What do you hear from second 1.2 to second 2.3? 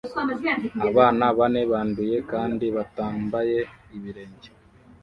bane banduye